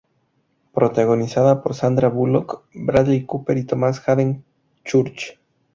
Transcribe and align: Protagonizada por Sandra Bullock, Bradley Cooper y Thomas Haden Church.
Protagonizada 0.73 1.61
por 1.61 1.75
Sandra 1.75 2.09
Bullock, 2.09 2.63
Bradley 2.73 3.23
Cooper 3.27 3.55
y 3.59 3.65
Thomas 3.65 3.99
Haden 4.09 4.43
Church. 4.83 5.37